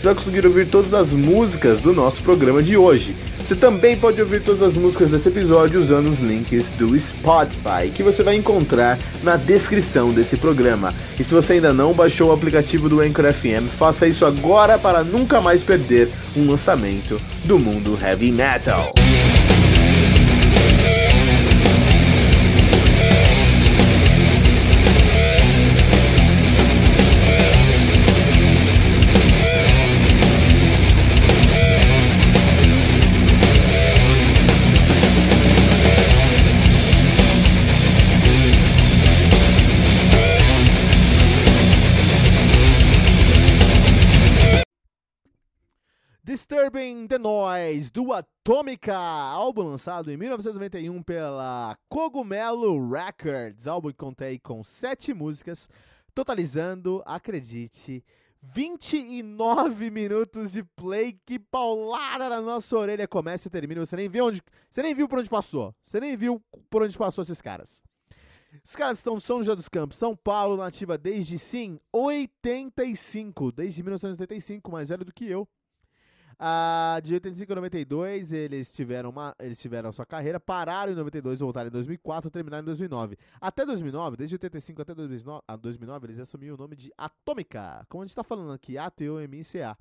você 0.00 0.06
vai 0.06 0.14
conseguir 0.14 0.46
ouvir 0.46 0.66
todas 0.66 0.94
as 0.94 1.12
músicas 1.12 1.78
do 1.78 1.92
nosso 1.92 2.22
programa 2.22 2.62
de 2.62 2.74
hoje. 2.74 3.14
Você 3.38 3.54
também 3.54 3.98
pode 3.98 4.18
ouvir 4.18 4.42
todas 4.42 4.62
as 4.62 4.74
músicas 4.74 5.10
desse 5.10 5.28
episódio 5.28 5.78
usando 5.78 6.08
os 6.08 6.20
links 6.20 6.70
do 6.70 6.98
Spotify, 6.98 7.90
que 7.94 8.02
você 8.02 8.22
vai 8.22 8.34
encontrar 8.36 8.98
na 9.22 9.36
descrição 9.36 10.08
desse 10.08 10.38
programa. 10.38 10.94
E 11.18 11.24
se 11.24 11.34
você 11.34 11.54
ainda 11.54 11.74
não 11.74 11.92
baixou 11.92 12.30
o 12.30 12.32
aplicativo 12.32 12.88
do 12.88 13.00
Anchor 13.00 13.30
FM, 13.30 13.68
faça 13.78 14.06
isso 14.06 14.24
agora 14.24 14.78
para 14.78 15.04
nunca 15.04 15.38
mais 15.38 15.62
perder 15.62 16.08
um 16.34 16.50
lançamento 16.50 17.20
do 17.44 17.58
mundo 17.58 17.98
heavy 18.02 18.32
metal. 18.32 18.94
Disturbing 46.50 47.06
the 47.06 47.16
Noise 47.16 47.92
do 47.92 48.12
Atomica, 48.12 48.96
álbum 48.96 49.68
lançado 49.68 50.10
em 50.10 50.16
1991 50.16 51.00
pela 51.00 51.78
Cogumelo 51.88 52.90
Records, 52.90 53.68
álbum 53.68 53.90
que 53.90 53.96
contém 53.96 54.36
com 54.36 54.64
sete 54.64 55.14
músicas, 55.14 55.68
totalizando, 56.12 57.04
acredite, 57.06 58.04
29 58.42 59.92
minutos 59.92 60.50
de 60.50 60.64
play. 60.64 61.16
Que 61.24 61.38
paulada 61.38 62.28
na 62.28 62.40
nossa 62.40 62.76
orelha 62.76 63.06
começa 63.06 63.46
e 63.46 63.50
termina. 63.50 63.86
Você 63.86 63.94
nem 63.94 64.08
viu 64.08 64.24
onde, 64.24 64.42
você 64.68 64.82
nem 64.82 64.92
viu 64.92 65.08
por 65.08 65.20
onde 65.20 65.30
passou. 65.30 65.72
Você 65.84 66.00
nem 66.00 66.16
viu 66.16 66.42
por 66.68 66.82
onde 66.82 66.98
passou 66.98 67.22
esses 67.22 67.40
caras. 67.40 67.80
Os 68.64 68.74
caras 68.74 68.98
estão 68.98 69.14
no 69.14 69.20
São 69.20 69.38
José 69.38 69.54
dos 69.54 69.68
Campos, 69.68 69.96
São 69.96 70.16
Paulo, 70.16 70.56
nativa 70.56 70.98
desde 70.98 71.38
sim 71.38 71.78
85, 71.92 73.52
desde 73.52 73.84
1985, 73.84 74.72
mais 74.72 74.88
velho 74.88 75.04
do 75.04 75.14
que 75.14 75.26
eu. 75.26 75.48
Ah, 76.42 76.98
de 77.04 77.12
85 77.12 77.52
a 77.52 77.56
92, 77.56 78.32
eles 78.32 78.72
tiveram, 78.72 79.10
uma, 79.10 79.36
eles 79.38 79.60
tiveram 79.60 79.92
sua 79.92 80.06
carreira, 80.06 80.40
pararam 80.40 80.90
em 80.90 80.96
92, 80.96 81.40
voltaram 81.40 81.68
em 81.68 81.70
2004, 81.70 82.30
terminaram 82.30 82.62
em 82.62 82.64
2009. 82.64 83.18
Até 83.38 83.66
2009, 83.66 84.16
desde 84.16 84.36
85 84.36 84.80
até 84.80 84.94
2009, 84.94 85.42
a 85.46 85.54
2009 85.54 86.06
eles 86.06 86.18
assumiram 86.18 86.54
o 86.54 86.56
nome 86.56 86.76
de 86.76 86.90
Atômica, 86.96 87.84
como 87.90 88.02
a 88.02 88.06
gente 88.06 88.12
está 88.12 88.24
falando 88.24 88.54
aqui, 88.54 88.78
A-T-O-M-I-C-A. 88.78 89.76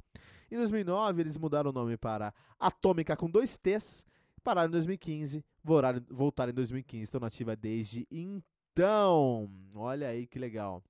Em 0.51 0.57
2009, 0.57 1.21
eles 1.21 1.37
mudaram 1.37 1.69
o 1.69 1.73
nome 1.73 1.95
para 1.95 2.33
Atômica 2.59 3.15
com 3.15 3.29
dois 3.29 3.57
T's, 3.57 4.05
pararam 4.43 4.67
em 4.67 4.71
2015, 4.71 5.45
voltaram, 5.63 6.01
voltaram 6.09 6.51
em 6.51 6.55
2015, 6.55 7.03
estão 7.03 7.21
nativa 7.21 7.55
desde 7.55 8.05
então. 8.11 9.49
Olha 9.73 10.09
aí 10.09 10.27
que 10.27 10.37
legal. 10.37 10.83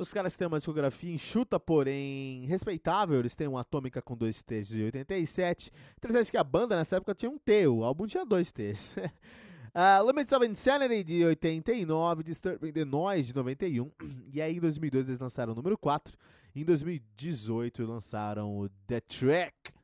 Os 0.00 0.14
caras 0.14 0.34
têm 0.34 0.46
uma 0.46 0.56
discografia 0.56 1.12
enxuta, 1.12 1.60
porém 1.60 2.46
respeitável. 2.46 3.18
Eles 3.18 3.36
têm 3.36 3.46
uma 3.46 3.60
Atômica 3.60 4.00
com 4.00 4.16
dois 4.16 4.42
T's 4.42 4.68
de 4.68 4.84
87. 4.84 5.70
Interessante 5.98 6.30
que 6.30 6.38
a 6.38 6.42
banda 6.42 6.74
nessa 6.74 6.96
época 6.96 7.14
tinha 7.14 7.30
um 7.30 7.36
T, 7.36 7.66
o 7.66 7.84
álbum 7.84 8.06
tinha 8.06 8.24
dois 8.24 8.50
T's. 8.50 8.96
Uh, 8.96 10.00
Limits 10.08 10.32
of 10.32 10.46
Insanity 10.46 11.04
de 11.04 11.22
89, 11.22 12.22
Disturbing 12.22 12.72
the 12.72 12.84
Noise 12.86 13.28
de 13.28 13.36
91, 13.36 13.90
e 14.32 14.40
aí 14.40 14.56
em 14.56 14.60
2002 14.60 15.06
eles 15.06 15.20
lançaram 15.20 15.52
o 15.52 15.56
número 15.56 15.76
4, 15.76 16.16
em 16.56 16.64
2018 16.64 17.84
lançaram 17.84 18.56
o 18.58 18.70
The 18.86 19.00
Track. 19.02 19.74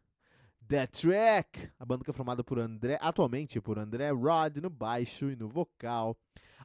The 0.67 0.87
Track, 0.87 1.69
a 1.79 1.85
banda 1.85 2.05
que 2.05 2.11
é 2.11 2.15
formada 2.15 2.43
por 2.43 2.59
André, 2.59 2.99
atualmente 3.03 3.61
por 3.61 3.79
André 3.79 4.11
Rod 4.13 4.57
no 4.63 4.71
baixo 4.71 5.31
e 5.31 5.37
no 5.37 5.47
vocal, 5.47 6.17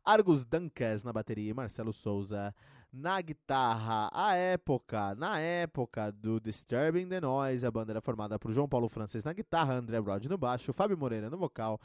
Argus 0.06 0.46
Dancas 0.46 1.04
na 1.04 1.12
bateria 1.12 1.52
e 1.52 1.54
Marcelo 1.54 1.92
Souza 1.92 2.56
na 2.92 3.22
guitarra. 3.22 4.10
A 4.12 4.36
época, 4.36 5.16
na 5.16 5.40
época 5.40 6.12
do 6.12 6.40
Disturbing 6.40 7.08
the 7.08 7.22
Noise, 7.22 7.66
a 7.66 7.72
banda 7.72 7.94
era 7.94 8.02
formada 8.02 8.38
por 8.38 8.52
João 8.52 8.68
Paulo 8.68 8.90
Francis 8.90 9.24
na 9.24 9.34
guitarra, 9.34 9.76
André 9.76 10.02
Brod 10.02 10.26
no 10.26 10.38
baixo, 10.38 10.74
Fábio 10.74 10.98
Moreira 10.98 11.30
no 11.30 11.38
vocal, 11.38 11.80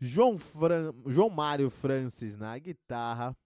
João, 0.00 0.38
Fran... 0.38 0.92
João 1.06 1.30
Mário 1.30 1.70
Francis 1.70 2.36
na 2.36 2.56
guitarra 2.58 3.36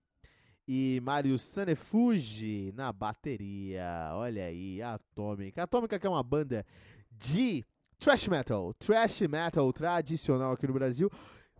e 0.66 1.00
Mário 1.02 1.36
Sanefuji 1.38 2.72
na 2.76 2.92
bateria. 2.92 4.10
Olha 4.12 4.44
aí, 4.44 4.80
Atômica. 4.80 5.62
Atômica 5.62 5.98
que 5.98 6.06
é 6.06 6.10
uma 6.10 6.22
banda 6.22 6.64
de 7.10 7.64
thrash 7.98 8.28
metal, 8.28 8.72
thrash 8.74 9.20
metal 9.22 9.72
tradicional 9.72 10.52
aqui 10.52 10.66
no 10.66 10.72
Brasil. 10.72 11.10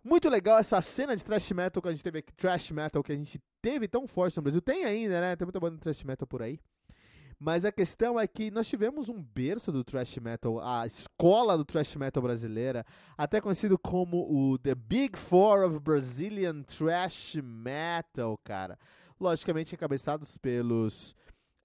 Muito 0.03 0.29
legal 0.29 0.57
essa 0.57 0.81
cena 0.81 1.15
de 1.15 1.23
thrash 1.23 1.51
metal 1.51 1.81
que 1.81 1.87
a 1.87 1.91
gente 1.91 2.03
teve 2.03 2.19
aqui, 2.19 2.33
thrash 2.33 2.71
metal 2.71 3.03
que 3.03 3.11
a 3.11 3.15
gente 3.15 3.39
teve 3.61 3.87
tão 3.87 4.07
forte 4.07 4.35
no 4.37 4.43
Brasil. 4.43 4.61
Tem 4.61 4.83
ainda, 4.83 5.21
né? 5.21 5.35
Tem 5.35 5.45
muita 5.45 5.59
banda 5.59 5.75
de 5.75 5.81
thrash 5.81 6.03
metal 6.03 6.27
por 6.27 6.41
aí. 6.41 6.59
Mas 7.43 7.65
a 7.65 7.71
questão 7.71 8.19
é 8.19 8.27
que 8.27 8.51
nós 8.51 8.67
tivemos 8.67 9.09
um 9.09 9.19
berço 9.19 9.71
do 9.71 9.83
thrash 9.83 10.17
metal, 10.17 10.59
a 10.59 10.85
escola 10.85 11.57
do 11.57 11.65
thrash 11.65 11.95
metal 11.95 12.21
brasileira, 12.21 12.85
até 13.17 13.41
conhecido 13.41 13.79
como 13.79 14.27
o 14.31 14.59
The 14.59 14.75
Big 14.75 15.17
Four 15.17 15.65
of 15.65 15.79
Brazilian 15.79 16.61
Thrash 16.61 17.37
Metal, 17.43 18.37
cara. 18.43 18.77
Logicamente 19.19 19.73
encabeçados 19.73 20.37
pelos 20.37 21.15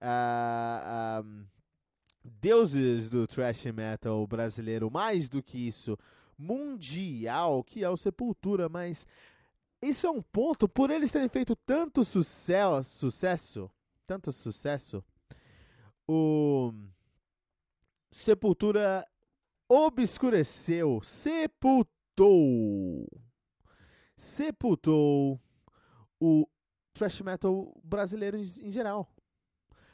uh, 0.01 1.23
um, 1.23 1.45
deuses 2.25 3.11
do 3.11 3.27
thrash 3.27 3.67
metal 3.67 4.27
brasileiro, 4.27 4.91
mais 4.91 5.29
do 5.29 5.43
que 5.43 5.69
isso, 5.69 5.99
mundial, 6.39 7.65
que 7.65 7.83
é 7.83 7.89
o 7.89 7.97
Sepultura, 7.97 8.69
mas 8.69 9.07
isso 9.83 10.07
é 10.07 10.11
um 10.11 10.23
ponto, 10.23 10.69
por 10.69 10.91
eles 10.91 11.13
terem 11.13 11.29
feito 11.29 11.57
tanto 11.57 12.05
sucesso, 12.05 12.85
sucesso 12.85 13.71
tanto 14.07 14.33
sucesso, 14.33 15.05
o 16.09 16.73
Sepultura 18.11 19.07
obscureceu, 19.69 21.03
sepultou, 21.03 23.07
sepultou 24.17 25.41
o 26.21 26.49
thrash 26.95 27.21
metal 27.21 27.75
brasileiro 27.83 28.39
em, 28.39 28.43
em 28.43 28.71
geral. 28.71 29.11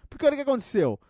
Porque 0.09 0.27
olha 0.27 0.35
o 0.35 0.37
que 0.37 0.43
aconteceu. 0.43 1.01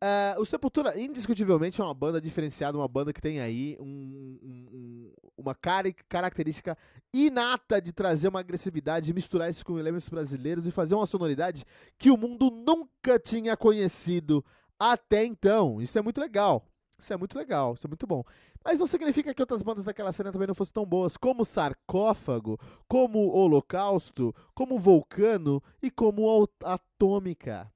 Uh, 0.00 0.40
o 0.40 0.44
Sepultura, 0.44 0.98
indiscutivelmente, 0.98 1.80
é 1.80 1.84
uma 1.84 1.92
banda 1.92 2.20
diferenciada, 2.20 2.78
uma 2.78 2.86
banda 2.86 3.12
que 3.12 3.20
tem 3.20 3.40
aí 3.40 3.76
um, 3.80 4.38
um, 4.42 5.12
uma 5.36 5.56
car 5.56 5.84
característica 6.08 6.78
inata 7.12 7.80
de 7.80 7.92
trazer 7.92 8.28
uma 8.28 8.38
agressividade, 8.38 9.12
misturar 9.12 9.50
isso 9.50 9.64
com 9.64 9.78
elementos 9.78 10.08
brasileiros 10.08 10.66
e 10.66 10.70
fazer 10.70 10.94
uma 10.94 11.06
sonoridade 11.06 11.64
que 11.98 12.12
o 12.12 12.16
mundo 12.16 12.48
nunca 12.48 13.18
tinha 13.18 13.56
conhecido 13.56 14.44
até 14.78 15.24
então. 15.24 15.82
Isso 15.82 15.98
é 15.98 16.02
muito 16.02 16.20
legal. 16.20 16.64
Isso 16.98 17.12
é 17.12 17.16
muito 17.16 17.38
legal, 17.38 17.74
isso 17.74 17.86
é 17.86 17.88
muito 17.88 18.06
bom. 18.06 18.24
Mas 18.64 18.80
não 18.80 18.86
significa 18.86 19.32
que 19.32 19.40
outras 19.40 19.62
bandas 19.62 19.84
daquela 19.84 20.10
cena 20.12 20.32
também 20.32 20.48
não 20.48 20.54
fossem 20.54 20.74
tão 20.74 20.84
boas, 20.84 21.16
como 21.16 21.44
Sarcófago, 21.44 22.58
como 22.88 23.30
Holocausto, 23.30 24.34
como 24.52 24.78
Vulcano 24.78 25.62
e 25.80 25.90
como 25.90 26.48
Atômica. 26.64 27.70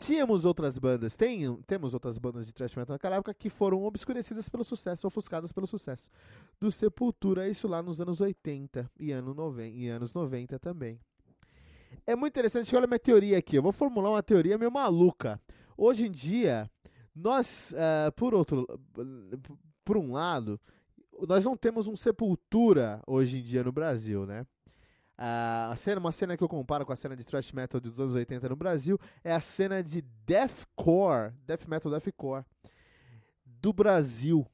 Tínhamos 0.00 0.46
outras 0.46 0.78
bandas, 0.78 1.14
tem, 1.14 1.54
temos 1.66 1.92
outras 1.92 2.16
bandas 2.16 2.46
de 2.46 2.54
thrash 2.54 2.74
metal 2.74 2.94
naquela 2.94 3.16
época 3.16 3.34
que 3.34 3.50
foram 3.50 3.84
obscurecidas 3.84 4.48
pelo 4.48 4.64
sucesso, 4.64 5.06
ofuscadas 5.06 5.52
pelo 5.52 5.66
sucesso 5.66 6.10
do 6.58 6.70
Sepultura, 6.70 7.46
isso 7.46 7.68
lá 7.68 7.82
nos 7.82 8.00
anos 8.00 8.22
80 8.22 8.90
e, 8.98 9.12
ano 9.12 9.34
90, 9.34 9.76
e 9.76 9.88
anos 9.88 10.14
90 10.14 10.58
também. 10.58 10.98
É 12.06 12.16
muito 12.16 12.32
interessante, 12.32 12.74
olha 12.74 12.86
minha 12.86 12.98
teoria 12.98 13.36
aqui, 13.36 13.56
eu 13.56 13.62
vou 13.62 13.72
formular 13.72 14.08
uma 14.08 14.22
teoria 14.22 14.56
meio 14.56 14.72
maluca. 14.72 15.38
Hoje 15.76 16.06
em 16.06 16.10
dia, 16.10 16.70
nós, 17.14 17.70
uh, 17.72 18.10
por 18.12 18.34
outro, 18.34 18.66
por 19.84 19.98
um 19.98 20.12
lado, 20.12 20.58
nós 21.28 21.44
não 21.44 21.54
temos 21.54 21.86
um 21.86 21.94
Sepultura 21.94 23.02
hoje 23.06 23.40
em 23.40 23.42
dia 23.42 23.62
no 23.62 23.70
Brasil, 23.70 24.24
né? 24.24 24.46
A 25.22 25.74
cena, 25.76 26.00
uma 26.00 26.12
cena 26.12 26.34
que 26.34 26.42
eu 26.42 26.48
comparo 26.48 26.86
com 26.86 26.94
a 26.94 26.96
cena 26.96 27.14
de 27.14 27.22
thrash 27.22 27.52
metal 27.52 27.78
dos 27.78 28.00
anos 28.00 28.14
80 28.14 28.48
no 28.48 28.56
Brasil 28.56 28.98
é 29.22 29.30
a 29.30 29.40
cena 29.40 29.82
de 29.82 30.00
deathcore, 30.24 31.34
death 31.44 31.66
metal 31.68 31.92
deathcore 31.92 32.42
do 33.44 33.70
Brasil. 33.70 34.46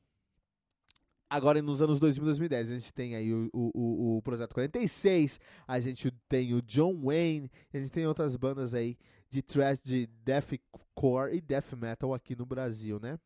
Agora, 1.31 1.63
nos 1.63 1.81
anos 1.81 2.01
2000 2.01 2.23
e 2.23 2.27
2010, 2.27 2.71
a 2.71 2.79
gente 2.79 2.93
tem 2.93 3.15
aí 3.15 3.33
o, 3.33 3.49
o, 3.53 4.17
o, 4.17 4.23
Projeto 4.23 4.55
46, 4.55 5.39
a 5.69 5.79
gente 5.79 6.11
tem 6.29 6.53
o 6.53 6.61
John 6.63 7.01
Wayne, 7.01 7.49
a 7.73 7.79
gente 7.79 7.91
tem 7.91 8.05
outras 8.05 8.35
bandas 8.37 8.75
aí 8.75 8.99
de 9.31 9.43
thrash, 9.43 9.79
de 9.81 10.09
deathcore 10.25 11.33
e 11.33 11.41
death 11.41 11.75
metal 11.75 12.13
aqui 12.13 12.35
no 12.35 12.45
Brasil, 12.45 12.99
né? 12.99 13.21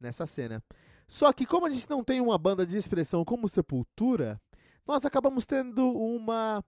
Nessa 0.00 0.26
cena. 0.26 0.64
Só 1.06 1.34
que 1.34 1.44
como 1.44 1.66
a 1.66 1.70
gente 1.70 1.88
não 1.90 2.02
tem 2.02 2.18
uma 2.18 2.38
banda 2.38 2.64
de 2.64 2.78
expressão 2.78 3.26
como 3.26 3.46
Sepultura, 3.46 4.40
nós 4.86 5.04
acabamos 5.04 5.46
tendo 5.46 5.88
uma 5.88 6.64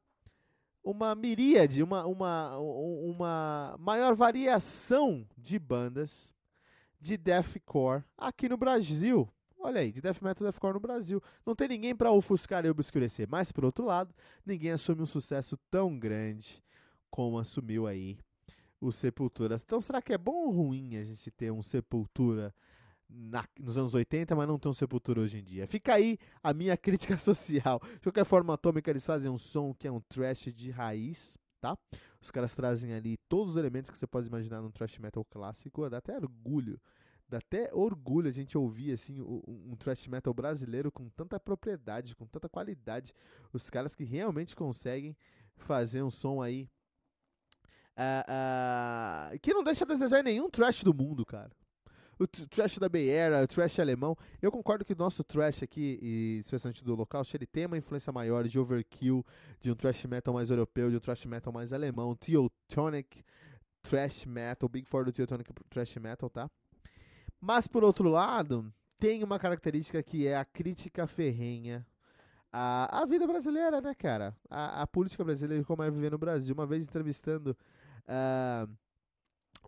uma 0.84 1.14
miríade, 1.14 1.82
uma, 1.82 2.04
uma, 2.04 2.58
uma 2.58 3.74
maior 3.78 4.14
variação 4.14 5.26
de 5.36 5.58
bandas 5.58 6.34
de 7.00 7.16
deathcore 7.16 8.04
aqui 8.18 8.50
no 8.50 8.58
Brasil. 8.58 9.26
Olha 9.58 9.80
aí, 9.80 9.90
de 9.90 10.02
death 10.02 10.20
metal 10.20 10.46
deathcore 10.46 10.74
no 10.74 10.80
Brasil. 10.80 11.22
Não 11.46 11.56
tem 11.56 11.68
ninguém 11.68 11.96
para 11.96 12.12
ofuscar 12.12 12.66
e 12.66 12.68
obscurecer. 12.68 13.26
Mas, 13.26 13.50
por 13.50 13.64
outro 13.64 13.86
lado, 13.86 14.14
ninguém 14.44 14.72
assume 14.72 15.00
um 15.00 15.06
sucesso 15.06 15.56
tão 15.70 15.98
grande 15.98 16.62
como 17.10 17.38
assumiu 17.38 17.86
aí 17.86 18.18
o 18.78 18.92
Sepultura. 18.92 19.56
Então, 19.64 19.80
será 19.80 20.02
que 20.02 20.12
é 20.12 20.18
bom 20.18 20.34
ou 20.34 20.50
ruim 20.50 20.96
a 20.96 21.04
gente 21.04 21.30
ter 21.30 21.50
um 21.50 21.62
Sepultura 21.62 22.54
na, 23.08 23.44
nos 23.58 23.78
anos 23.78 23.94
80, 23.94 24.34
mas 24.34 24.48
não 24.48 24.58
um 24.64 24.72
Sepultura 24.72 25.20
hoje 25.20 25.38
em 25.38 25.44
dia? 25.44 25.66
Fica 25.66 25.94
aí 25.94 26.18
a 26.42 26.52
minha 26.52 26.76
crítica 26.78 27.18
social. 27.18 27.80
De 27.94 28.00
qualquer 28.00 28.24
forma, 28.24 28.54
Atômica, 28.54 28.90
eles 28.90 29.04
fazem 29.04 29.30
um 29.30 29.38
som 29.38 29.74
que 29.74 29.86
é 29.86 29.92
um 29.92 30.00
trash 30.00 30.52
de 30.54 30.70
raiz, 30.70 31.38
tá? 31.60 31.76
Os 32.20 32.30
caras 32.30 32.54
trazem 32.54 32.94
ali 32.94 33.16
todos 33.28 33.52
os 33.52 33.56
elementos 33.56 33.90
que 33.90 33.98
você 33.98 34.06
pode 34.06 34.28
imaginar 34.28 34.62
num 34.62 34.70
thrash 34.70 34.98
metal 34.98 35.24
clássico. 35.24 35.88
Dá 35.88 35.98
até 35.98 36.16
orgulho 36.16 36.80
Dá 37.28 37.38
até 37.38 37.70
orgulho 37.72 38.28
a 38.28 38.32
gente 38.32 38.56
ouvir 38.56 38.92
assim 38.92 39.20
um, 39.20 39.42
um 39.46 39.76
thrash 39.76 40.06
metal 40.06 40.34
brasileiro 40.34 40.92
com 40.92 41.08
tanta 41.08 41.40
propriedade, 41.40 42.14
com 42.14 42.26
tanta 42.26 42.48
qualidade. 42.48 43.14
Os 43.52 43.70
caras 43.70 43.94
que 43.94 44.04
realmente 44.04 44.54
conseguem 44.54 45.16
fazer 45.56 46.02
um 46.02 46.10
som 46.10 46.42
aí 46.42 46.68
uh, 47.96 49.34
uh, 49.34 49.38
que 49.40 49.54
não 49.54 49.64
deixa 49.64 49.86
de 49.86 49.94
desejar 49.94 50.22
nenhum 50.22 50.50
trash 50.50 50.84
do 50.84 50.92
mundo, 50.92 51.24
cara. 51.24 51.50
O 52.18 52.26
trash 52.26 52.78
da 52.78 52.88
Bay 52.88 53.16
Area, 53.18 53.42
o 53.42 53.46
trash 53.46 53.80
alemão. 53.80 54.16
Eu 54.40 54.52
concordo 54.52 54.84
que 54.84 54.92
o 54.92 54.96
nosso 54.96 55.24
trash 55.24 55.62
aqui, 55.62 55.98
e 56.00 56.38
especialmente 56.40 56.84
do 56.84 56.94
local, 56.94 57.22
ele 57.34 57.46
tem 57.46 57.66
uma 57.66 57.78
influência 57.78 58.12
maior 58.12 58.46
de 58.46 58.58
overkill, 58.58 59.24
de 59.60 59.70
um 59.70 59.74
trash 59.74 60.04
metal 60.04 60.34
mais 60.34 60.50
europeu, 60.50 60.90
de 60.90 60.96
um 60.96 61.00
trash 61.00 61.24
metal 61.26 61.52
mais 61.52 61.72
alemão, 61.72 62.14
Teotonic 62.14 63.24
trash 63.82 64.24
metal, 64.24 64.68
Big 64.68 64.88
Four 64.88 65.04
do 65.04 65.12
Teotonic 65.12 65.52
trash 65.68 65.96
metal, 65.96 66.30
tá? 66.30 66.50
Mas, 67.40 67.66
por 67.66 67.84
outro 67.84 68.08
lado, 68.08 68.72
tem 68.98 69.22
uma 69.22 69.38
característica 69.38 70.02
que 70.02 70.26
é 70.26 70.36
a 70.36 70.44
crítica 70.44 71.06
ferrenha 71.06 71.86
à, 72.50 73.02
à 73.02 73.04
vida 73.04 73.26
brasileira, 73.26 73.80
né, 73.80 73.94
cara? 73.94 74.34
A, 74.48 74.82
a 74.82 74.86
política 74.86 75.22
brasileira 75.22 75.62
como 75.64 75.82
é 75.82 75.90
viver 75.90 76.10
no 76.10 76.18
Brasil. 76.18 76.54
Uma 76.54 76.66
vez 76.66 76.84
entrevistando 76.84 77.56
uh, 78.08 78.70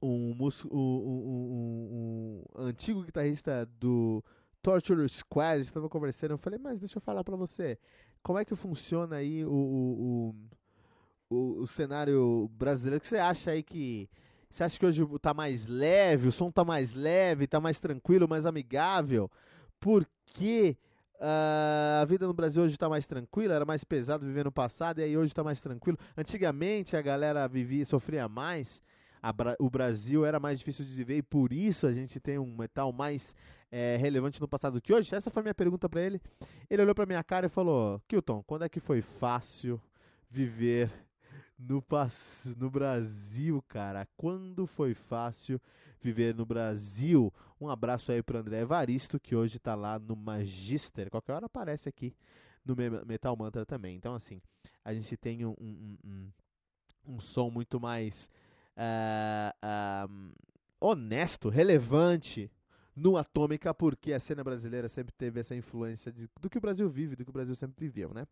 um, 0.02 0.37
um, 0.40 0.48
um, 0.72 2.43
um, 2.56 2.62
antigo 2.62 3.02
guitarrista 3.02 3.66
do 3.78 4.22
Torture 4.62 5.08
Squad, 5.08 5.60
estava 5.60 5.88
conversando, 5.88 6.32
eu 6.32 6.38
falei, 6.38 6.58
mas 6.58 6.81
deixa 6.81 6.98
eu 6.98 7.02
falar 7.02 7.22
para 7.22 7.37
você, 7.37 7.78
como 8.22 8.38
é 8.38 8.44
que 8.44 8.54
funciona 8.54 9.16
aí 9.16 9.44
o, 9.44 9.50
o, 9.50 10.34
o, 11.31 11.62
o 11.62 11.66
cenário 11.66 12.48
brasileiro? 12.52 12.98
O 12.98 13.00
que 13.00 13.08
você 13.08 13.19
acha 13.19 13.52
aí 13.52 13.62
que 13.62 14.08
você 14.56 14.64
acha 14.64 14.78
que 14.78 14.87
hoje 14.87 15.06
tá 15.20 15.34
mais 15.34 15.66
leve, 15.66 16.28
o 16.28 16.32
som 16.32 16.50
tá 16.50 16.64
mais 16.64 16.94
leve, 16.94 17.46
tá 17.46 17.60
mais 17.60 17.78
tranquilo, 17.78 18.26
mais 18.26 18.46
amigável? 18.46 19.31
Porque 19.78 20.76
uh, 21.16 22.00
a 22.00 22.04
vida 22.06 22.26
no 22.26 22.32
Brasil 22.32 22.62
hoje 22.62 22.76
tá 22.78 22.88
mais 22.88 23.06
tranquila, 23.06 23.52
era 23.52 23.66
mais 23.66 23.84
pesado 23.84 24.25
viver 24.25 24.46
no 24.46 24.52
passado 24.52 24.98
e 24.98 25.04
aí 25.04 25.14
hoje 25.14 25.34
tá 25.34 25.44
mais 25.44 25.60
tranquilo. 25.60 25.98
Antigamente 26.16 26.96
a 26.96 27.02
galera 27.02 27.46
vivia, 27.46 27.84
sofria 27.84 28.28
mais, 28.28 28.81
Bra 29.34 29.56
o 29.58 29.68
Brasil 29.68 30.24
era 30.24 30.38
mais 30.38 30.58
difícil 30.58 30.84
de 30.84 30.92
viver 30.92 31.18
e 31.18 31.22
por 31.22 31.52
isso 31.52 31.86
a 31.86 31.92
gente 31.92 32.20
tem 32.20 32.38
um 32.38 32.56
metal 32.56 32.92
mais 32.92 33.34
é, 33.70 33.96
relevante 33.96 34.40
no 34.40 34.48
passado 34.48 34.80
que 34.80 34.92
hoje. 34.92 35.14
Essa 35.14 35.30
foi 35.30 35.40
a 35.40 35.44
minha 35.44 35.54
pergunta 35.54 35.88
para 35.88 36.00
ele. 36.00 36.20
Ele 36.70 36.82
olhou 36.82 36.94
para 36.94 37.06
minha 37.06 37.24
cara 37.24 37.46
e 37.46 37.48
falou: 37.50 38.00
Kilton, 38.06 38.42
quando 38.44 38.64
é 38.64 38.68
que 38.68 38.80
foi 38.80 39.02
fácil 39.02 39.80
viver 40.30 40.90
no, 41.58 41.82
no 42.56 42.70
Brasil, 42.70 43.62
cara. 43.68 44.06
Quando 44.16 44.66
foi 44.66 44.94
fácil 44.94 45.60
viver 46.00 46.34
no 46.34 46.44
Brasil? 46.44 47.32
Um 47.60 47.69
abraço 47.69 48.12
aí 48.12 48.22
pro 48.22 48.38
André 48.38 48.60
Evaristo, 48.60 49.19
que 49.19 49.34
hoje 49.34 49.58
tá 49.58 49.74
lá 49.74 49.98
no 49.98 50.14
Magister. 50.14 51.10
Qualquer 51.10 51.32
hora 51.32 51.46
aparece 51.46 51.88
aqui 51.88 52.14
no 52.64 52.74
Metal 53.06 53.36
Mantra 53.36 53.64
também. 53.64 53.96
Então, 53.96 54.14
assim, 54.14 54.40
a 54.84 54.92
gente 54.92 55.16
tem 55.16 55.44
um, 55.44 55.54
um, 55.58 55.96
um, 56.04 56.32
um 57.14 57.20
som 57.20 57.50
muito 57.50 57.80
mais 57.80 58.28
uh, 58.76 60.34
honesto, 60.81 61.49
relevante 61.49 62.50
no 62.94 63.17
Atômica, 63.17 63.75
porque 63.75 64.12
a 64.12 64.20
cena 64.20 64.43
brasileira 64.43 64.88
sempre 64.88 65.12
teve 65.12 65.40
essa 65.40 65.55
influência 65.55 66.11
de, 66.11 66.28
do 66.40 66.49
que 66.49 66.56
o 66.56 66.61
Brasil 66.61 66.88
vive, 66.88 67.14
do 67.14 67.25
que 67.25 67.31
o 67.31 67.32
Brasil 67.32 67.55
sempre 67.55 67.87
viveu, 67.87 68.14
né? 68.14 68.26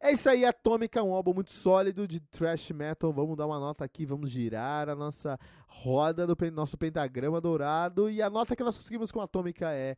É 0.00 0.12
isso 0.12 0.28
aí, 0.28 0.44
Atômica, 0.44 1.02
um 1.02 1.14
álbum 1.14 1.32
muito 1.32 1.50
sólido 1.50 2.06
de 2.06 2.20
thrash 2.20 2.70
metal. 2.72 3.12
Vamos 3.12 3.36
dar 3.36 3.46
uma 3.46 3.58
nota 3.58 3.84
aqui, 3.84 4.04
vamos 4.04 4.30
girar 4.30 4.88
a 4.88 4.94
nossa 4.94 5.38
roda 5.66 6.26
do 6.26 6.36
nosso 6.52 6.76
pentagrama 6.76 7.40
dourado. 7.40 8.10
E 8.10 8.20
a 8.20 8.28
nota 8.28 8.54
que 8.54 8.62
nós 8.62 8.76
conseguimos 8.76 9.10
com 9.10 9.20
Atômica 9.20 9.72
é 9.72 9.96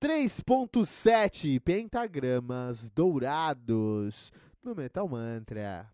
3.7 0.00 1.58
pentagramas 1.60 2.90
dourados 2.90 4.32
no 4.62 4.74
Metal 4.74 5.08
Mantra. 5.08 5.93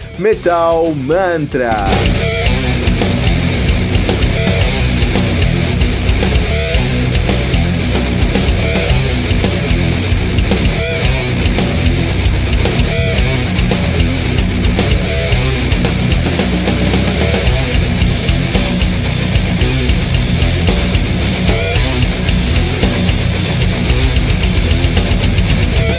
Metal 0.19 0.93
Mantra. 0.95 2.40